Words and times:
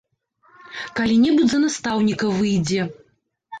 Калі-небудзь 1.01 1.53
за 1.53 1.61
настаўніка 1.65 2.33
выйдзе. 2.41 2.91